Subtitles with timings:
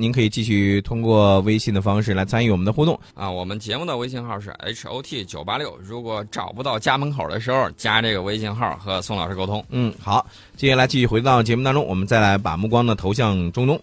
[0.00, 3.30] 您可以继续通过微信的方式来参与我们的互动啊。
[3.30, 9.62] 我们节目的微信号是 H O T 九八六，如果找不到家门口的时候，加这个微信号和宋老师沟通。
[9.68, 10.26] 嗯，好，
[10.56, 13.78] 接下来继续回到节目当中，我们再来把目光呢投向中东。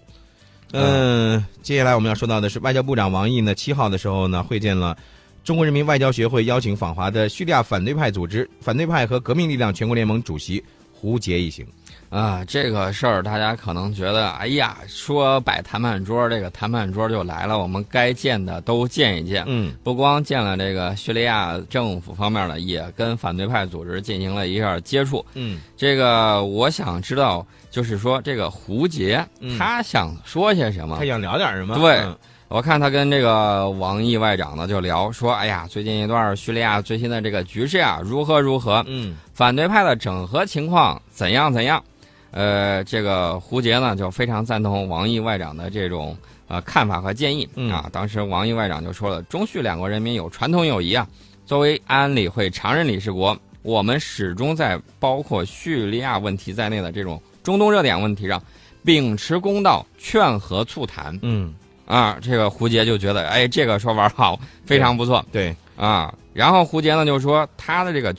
[0.72, 4.98] 嗯，接下来我们要说到的是，外交部长王毅呢七号的时候呢会见了
[5.44, 11.64] 中国人民外交学会邀请访华的叙利亚反对派组织反对派和革命力量全国联盟主席胡杰一行。
[12.10, 19.44] 啊，这个事儿大家可能觉得，哎呀，说摆谈判桌，这个谈判桌就来了，我们该见的都见一见。
[19.46, 25.24] 嗯，不光见了这个叙利亚政府方面的，也跟反对派组织进行了一下接触。
[25.36, 29.24] 嗯，这个我想知道，就是说这个胡杰
[29.58, 30.98] 他想说些什么？
[30.98, 31.76] 他想聊点什么？
[31.76, 32.04] 对，
[32.48, 38.84] 我看他跟这个王毅外长呢就聊说，哎呀，最近一段叙利亚最新的这个局势啊，如何如何？
[38.88, 41.84] 嗯，反对派的整合情况怎样怎样？
[42.32, 46.16] 呃，这个胡杰呢就非常赞同王毅外长的这种
[46.48, 47.90] 呃看法和建议啊。
[47.92, 51.08] 当时王毅外长就说了，中叙两国人民有传统友谊啊。
[51.46, 58.40] 作为安理会常任理事国，我们始终在包括叙利亚问题在内的这种中东热点问题上，
[58.86, 61.18] 秉持公道，劝和促谈。
[61.24, 61.52] 嗯，
[61.88, 65.26] 啊，这个胡杰就觉得，哎，这个说法好，非常不错。
[65.32, 68.16] 对，啊，然后胡杰呢就说他的这个。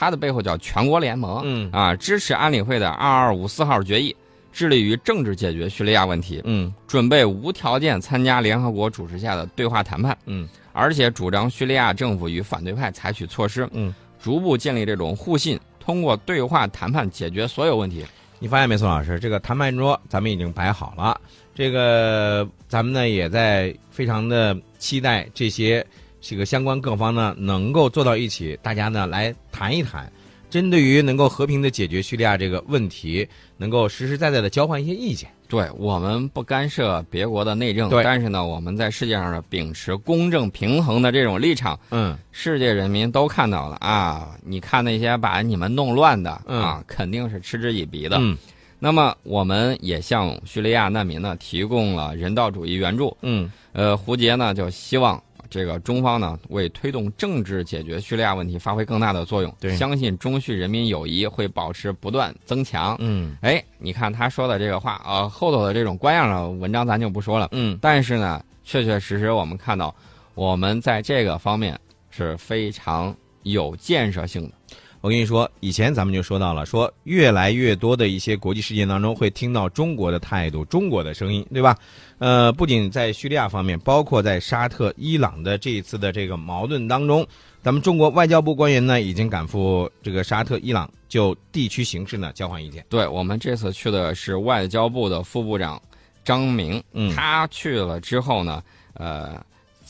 [0.00, 4.16] 他的背后叫全国联盟，嗯啊，支持安理会的二二五四号决议，
[4.50, 18.02] 致力于政治解决叙利亚问题，嗯，准备无条件参加联合国主持下的对话谈判，嗯，而且主张叙利亚政府与反对派采取措施，嗯，逐步建立这种互信，通过对话谈判解决所有问题。
[18.38, 21.20] 你发现没，宋老师，这个谈判桌咱们已经摆好了，
[21.54, 25.86] 这个咱们呢也在非常的期待这些。
[26.22, 30.10] 这个相关各方呢，能够坐到一起，大家呢来谈一谈，
[30.48, 35.28] 针对于能够和平的解决叙利亚这个问题，能够实实在在的交换一些意见。
[35.50, 41.78] 对我们不干涉别国的内政，但是呢，我们在世界上呢秉持公正平衡的这种立场。
[41.90, 44.34] 嗯，世界人民都看到了啊！
[44.42, 48.16] 你看那些把你们弄乱的啊，肯定是嗤之以鼻的。
[48.18, 48.34] 嗯，
[48.78, 53.14] 那么我们也向叙利亚难民呢提供了人道主义援助。
[53.20, 55.22] 嗯，呃，胡杰呢就希望。
[55.50, 59.54] 这个中方呢，为推动政治解决叙利亚问题发挥更大的作用。
[59.60, 62.96] 对，相信中叙人民友谊会保持不断增强。
[63.00, 67.48] 嗯，哎，你看他说的这个话，呃，后头的这种官样的文章咱就不说了。
[67.52, 69.94] 嗯，但是呢，确确实实我们看到，
[70.34, 71.78] 我们在这个方面
[72.08, 74.52] 是非常有建设性的。
[75.00, 81.74] 我跟你说，以前咱们就说到了，说越来越多的一些国际事件当中会听到中国的态度、中国的声音，对吧？
[82.18, 87.26] 呃，不仅在叙利亚方面，包括在沙特、伊朗的这一次的这个矛盾当中，
[87.62, 92.84] 咱们中国外交部官员呢已经赶赴这个沙特、伊朗，就地区形势呢交换意见。
[92.90, 95.80] 对我们这次去的是外交部的副部长
[96.22, 98.62] 张明，嗯，他去了之后呢，
[98.92, 99.42] 呃，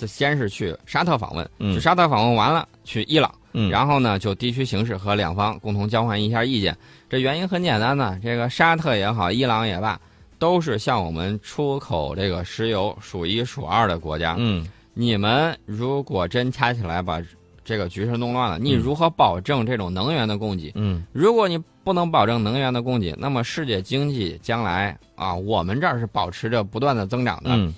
[0.06, 3.32] 先是去沙特访问，去沙特访问完了，去伊朗。
[3.52, 6.76] 嗯，然后呢，就地区形势和两方共同交换一下意见。
[7.08, 10.00] 这原因很简单呢，这个沙特也好，伊朗也罢，
[10.38, 14.36] 都是向我们出口这个石油数一数二的国家。
[14.38, 17.20] 嗯，你们如果真掐起来把
[17.64, 20.70] 这个局势弄乱了，你如何保证这种能源的供给？
[20.76, 27.50] 嗯，如果你不能保证能源的供给，那么世界经济将来啊，我们这儿是保持着不断的增长的。
[27.50, 27.74] 嗯。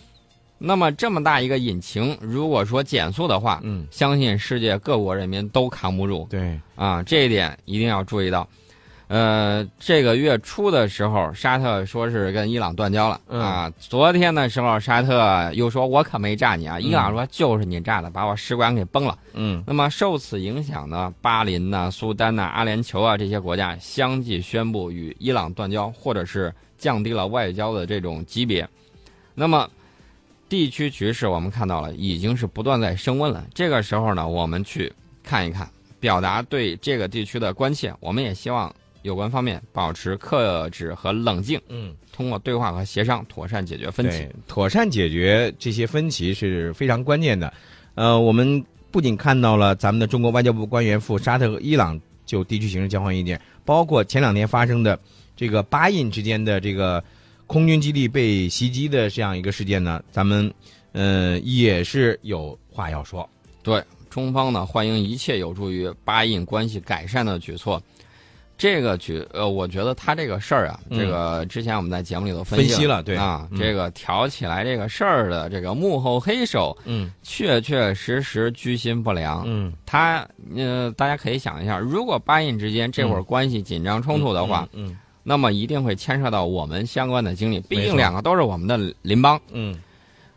[0.64, 6.26] 那么这么大一个引擎，如果说减速的话，嗯，相信世界各国人民都扛不住。
[6.30, 8.48] 对，啊，这一点一定要注意到。
[9.08, 13.70] 呃，这个月初的时候，沙特说是跟伊朗断交了啊。
[13.78, 16.80] 昨天的时候，沙特又说我可没炸你啊。
[16.80, 19.18] 伊朗说就是你炸的，把我使馆给崩了。
[19.34, 19.62] 嗯。
[19.66, 28.66] 那么受此影响呢，巴林呐、苏丹呐、阿联酋啊这些国家相继宣布与伊朗断交，或者是降低了外交的这种级别。
[29.34, 29.68] 那么。
[30.52, 33.42] 地区局势我们看到了，已经是不断在升温了。
[33.54, 34.92] 这个时候呢，我们去
[35.22, 35.66] 看一看，
[35.98, 37.90] 表达对这个地区的关切。
[38.00, 38.70] 我们也希望
[39.00, 44.28] 有关方面保持克制和冷静，嗯，通过对话和协商妥善解决分歧。
[44.46, 47.50] 妥善解决这些分歧是非常关键的。
[47.94, 55.00] 呃，我们不仅看到了咱们的中国外交部官员赴沙特和伊朗就地区形势交换意见，包括前两天发生的
[55.34, 57.02] 这个巴印之间的这个。
[57.46, 60.52] 空军基地被袭击的这样一个事件呢，咱们
[60.92, 63.28] 呃也是有话要说。
[63.62, 67.82] 对中方呢，欢迎一切有助于巴印关系改善的举措。
[68.58, 79.42] 这个举呃，我觉得他这个事儿啊，这个之前我们在节目里头分析了，对啊，这个挑起来这个事儿的这个幕后黑手，嗯，确确实实居心不良。
[79.46, 80.24] 嗯，他
[80.54, 84.96] 呃，大家可以想一下，如果巴印之间这会儿关系紧张冲突的话，嗯。
[85.22, 89.40] 那么一定会牵涉到我们相关的经历，毕竟两个都是我们的邻邦。
[89.52, 89.74] 嗯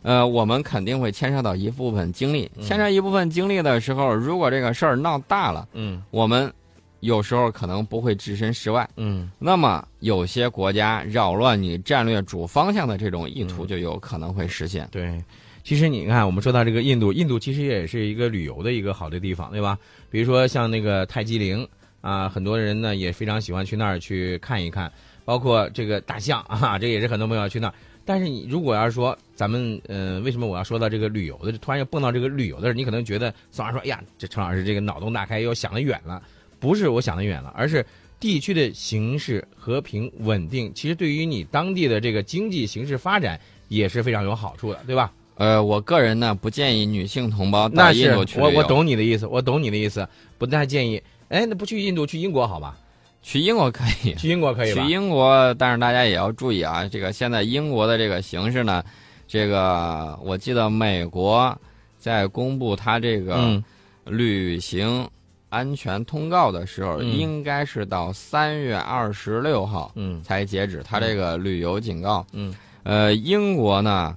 [0.02, 6.54] 呃，我们肯定会牵涉到一部分精力，嗯牵涉一部分精力的时候，如果这个事儿闹大了，嗯我们
[7.00, 8.88] 有时候可能不会置身事外。
[8.98, 14.88] 嗯那么有些国家扰乱你战略主方向的这种意图，嗯就有可能会实现。
[14.92, 15.20] 对。
[15.64, 19.76] 其实你看，我们说到这个印度，印度其实也是一个旅游的一个好的地方，对吧？
[20.12, 21.68] 比如说像那个泰姬陵
[22.06, 24.92] 啊，很多人呢也非常喜欢去那儿去看一看，
[25.26, 27.74] 包括这个大象 啊，这也是很多朋友要去那儿。
[28.06, 31.52] 但是你如果要是说咱们呃，为什么我要说到这个旅游的？
[31.58, 36.22] 突然又蹦到这个旅游的，你可能觉得宋老师说，哎呀，这陈老师这个脑洞大开，又想得远了。
[36.60, 37.84] 不是我想得远了，而是
[38.20, 45.12] 地区的形势和平稳定，其实对于你当地的这个经济形势发展也是非常有好处的，对吧？
[45.36, 51.02] 呃，我个人呢不建议女性同胞到印那是我我度去旅游懂你的意思，我懂你的意思，不太建议。
[51.30, 52.78] 哎，那不去印度，去英国好吧？
[53.22, 54.74] 去英国可以，去英国可以？
[54.74, 58.84] 去英国，但是大家也要注意啊，这个现在英国的这个形势呢，
[59.28, 61.58] 这个我记得美国
[61.98, 63.64] 在公布它这个嗯
[64.06, 65.10] 旅行
[65.50, 72.26] 安全通告的时候，嗯应该是到三月二十六号嗯才截止，它这个旅游警告。
[72.34, 72.54] 嗯
[72.84, 74.16] 呃，英国呢，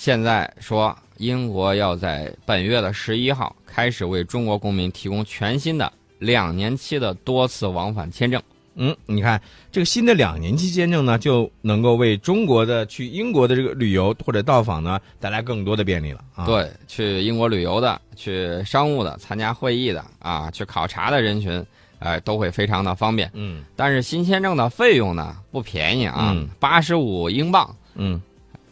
[0.00, 8.40] 现在说英国要在本月的十一号开始为中国公民提供全新的两年期的多次往返签证。
[8.76, 9.42] 嗯，你看
[9.72, 21.60] 这个新的两年期签证呢，就能够为中国的去英国的这个旅游或者到访呢带来更多的便利了啊。，对，去英国旅游的、去商务的、参加会议的啊、去考察的人群，
[21.98, 23.28] 哎、都会非常的方便。
[23.34, 27.74] 嗯但是新签证的费用呢不便宜啊嗯，八十五英镑。
[28.00, 28.22] 嗯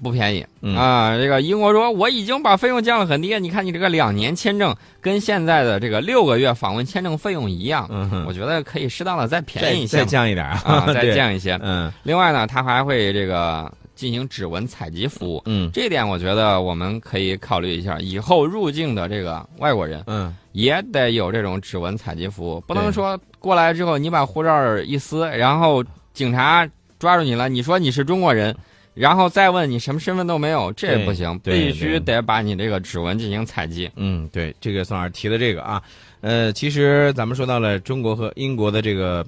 [0.02, 0.76] 不便宜、嗯。
[0.76, 1.16] 啊！
[1.16, 11.58] 这个英国说我已经把费用降了很低，你看你这个两年签证跟现在的这个六个月访问签证费用一样，嗯，我觉得可以适当的再便宜一些再再降一点儿啊，再 降一些。
[11.62, 11.92] 嗯。
[12.02, 15.70] 另外呢，他还会这个进行指纹采集服务，嗯。
[15.72, 20.34] 这点我觉得我们可以考虑一下，以后入境的这个外国人嗯。
[20.52, 25.84] 也得有这种指纹采集服务，不能说过来之后你把护照一撕，然后
[26.14, 26.66] 警察
[26.98, 28.56] 抓住你了，你说你是中国人。
[28.96, 33.90] 然后再问你什么身份都没有，这对不行，必须得把你这个指纹进行采集。
[33.94, 35.82] 嗯，对，这个宋老师提的这个啊，
[36.22, 39.24] 呃，其实咱们说到了中国和英国的这个，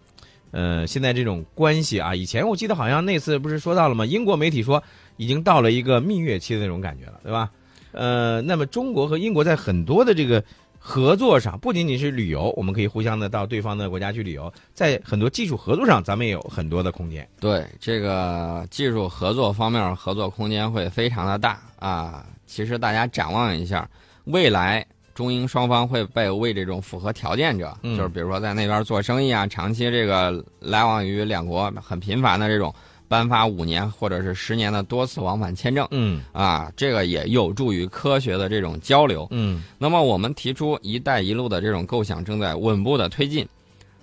[0.53, 4.07] 呃，现在这种关系啊，以前我记得好像那次不是说到了吗？
[4.07, 4.83] 英国媒体说
[5.19, 7.51] 已经到了一个蜜月期的那种感觉了，对吧？
[7.93, 10.43] 呃，那么中国和英国在很多的这个
[10.79, 17.29] 合作上，不仅仅是旅游，我们可以互相的到对方的国家去旅游，在很多技术合作上，咱们也有很多的空间。
[17.41, 22.25] 对这个技术合作方面，合作空间会非常的大啊。
[22.47, 23.89] 其实大家展望一下，
[24.25, 32.75] 未来中英双方会被为这种符合条件者，嗯就是比如说在那边做生意啊，长期这个来往于两国很频繁的这种，
[33.09, 39.27] 颁发五年或者是十年的多次往返签证嗯啊，这个也有助于科学的这种交流。
[39.31, 43.49] 嗯那么我们提出“一带一路”的这种构想正在稳步的推进，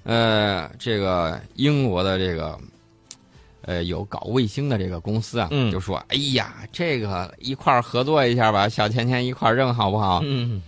[0.03, 2.59] 呃，这个英国的这个。
[3.67, 10.61] 呃，有搞卫星的这个公司啊，嗯就说：“哎呀，这个一块儿合作一下吧，小钱钱一块儿挣，好不好？”嗯，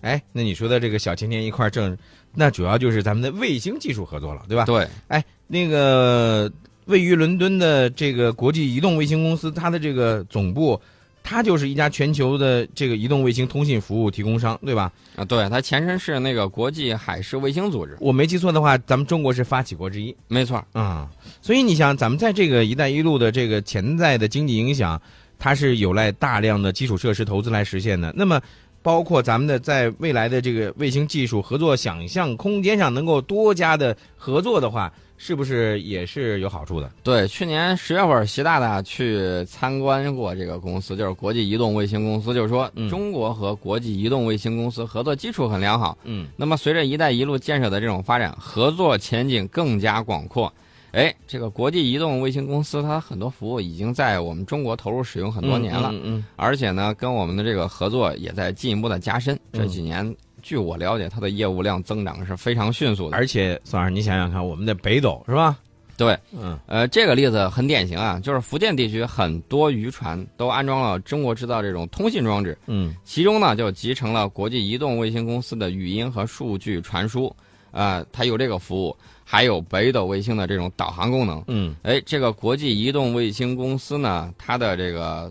[0.00, 1.96] 哎，那你说的这个小钱钱一块儿挣，
[2.34, 4.64] 那主要就是咱们的卫星技术合作了，对吧？
[4.64, 6.50] 对，哎，那个
[6.86, 10.80] 位于伦敦的这个国际移动卫星公司，它的这个总部，
[11.22, 14.92] 它就是一家全球的这个移动卫星通信服务提供商，对吧？
[15.14, 20.64] 啊，对，它前身是那个国际海事卫星组织，我没记错的话，咱们中国是发起国之一没错。
[20.72, 21.08] 啊、
[21.40, 25.00] 所以你想，咱们在这个“一带一路”的这个潜在的经济影响，
[25.38, 28.12] 它是有赖大量的基础设施投资来实现的。
[28.16, 28.40] 那么，
[28.82, 34.92] 包括咱们的在未来的这个卫星技术合作想象空间上，能够多加的合作的话，
[35.24, 36.90] 是不是也是有好处的？
[37.04, 45.96] 对，去年十月份，习大大去参观过这个公司，就是国际移动卫星公司，就是说嗯中国和国际移动卫星公司合作基础很良好。
[46.02, 50.52] 嗯那么随着“一带一路”建设的这种发展，合作前景更加广阔。
[50.90, 59.38] 哎，这个国际移动卫星公司，它很多服务已经在我们中国投入使用很多年了，嗯嗯而且呢，跟我们的这个合作也在进一步的加深。
[59.52, 63.16] 这嗯几年，据我了解，它的业务量增长是非常迅速的。
[63.16, 65.56] 而且宋老师，你想想看，我们的北斗是吧？
[65.96, 77.32] 对，嗯呃，这个例子很典型啊，就是福建地区很多渔船都安装了中国制造这种通信装置，嗯其中呢就集成了国际移动卫星公司的语音和数据传输，
[77.70, 81.44] 啊，它有这个服务，还有北斗卫星的这种导航功能。
[81.46, 85.30] 嗯哎，这个国际移动卫星公司呢，它的这个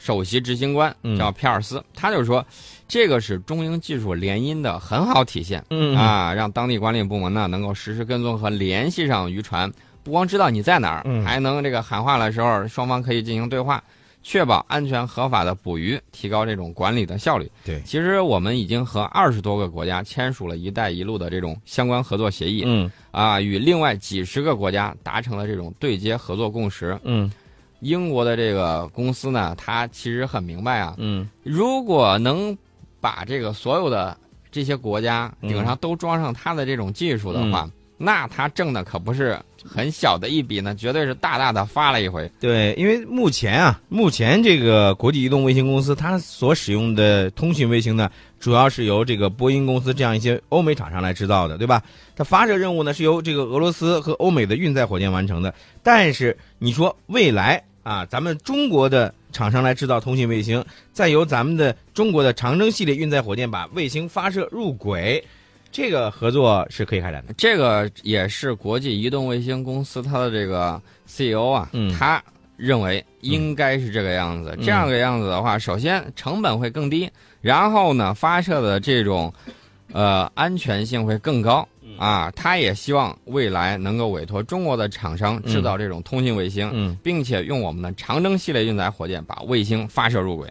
[0.00, 2.44] 首席执行官嗯叫皮尔斯，他就说，
[2.88, 5.62] 这个是中英技术联姻的很好体现。
[5.68, 9.70] 嗯啊，让当地管理部门呢能够实时跟踪和联系上渔船，
[10.02, 13.84] 不光知道你在哪儿，嗯还能这个喊话的时候，双方可以进行对话，
[14.22, 17.50] 确保安全合法的捕鱼，提高这种管理的效率。
[17.62, 26.98] 对其实我们已经和二十多个国家签署了一带一路的这种相关合作协议，嗯啊，与另外几十个国家达成了这种对接合作共识。
[27.04, 27.30] 嗯
[27.80, 32.56] 英国的这个公司呢，它其实很明白啊，嗯如果能
[33.00, 34.16] 把这个所有的
[34.52, 42.30] 这些国家嗯顶上都装上它的这种技术的话，那它挣的可不是很小的一笔呢，绝对是大大的发了一回。
[42.40, 51.82] 对，因为目前啊，目前这个国际移动卫星公司它所使用的通讯卫星呢，主要是由这个波音公司这样一些欧美厂商来制造的，对吧？
[52.16, 55.54] 它发射任务呢是由这个俄罗斯和欧美的运载火箭完成的。
[55.82, 65.20] 但是你说未来啊，咱们中国的厂商来制造通信卫星，再由咱们的中国的长征系列运载火箭把卫星发射入轨，
[65.72, 67.34] 这个合作是可以开展的。
[67.36, 72.22] 这个也是国际移动卫星公司它的这个 CEO 啊，嗯他
[72.56, 74.54] 认为应该是这个样子。
[74.56, 79.34] 嗯这样个样子的话，首先成本会更低，然后呢，发射的这种
[79.92, 81.66] 呃安全性会更高。
[82.00, 90.50] 啊，他也希望未来能够委托中国的厂商制造这种通信卫星，嗯并且用我们的长征系列运载火箭把卫星发射入轨。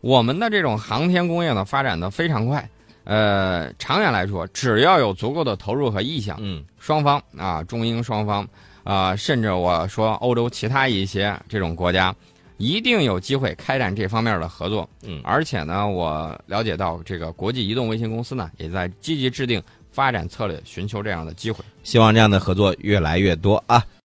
[0.00, 2.70] 我们的这种航天工业呢，发展的非常快。
[3.02, 8.46] 呃，长远来说，只要有足够的投入和意向，嗯双方啊，中英双方
[8.84, 12.14] 啊、甚至我说欧洲其他一些这种国家，
[12.58, 14.88] 一定有机会开展这方面的合作。
[15.02, 19.60] 嗯而且呢，我了解到这个国际移动卫星公司呢，也在积极制定
[19.98, 21.64] 发展策略，寻求这样的机会。
[21.82, 23.84] 希望这样的合作越来越多啊。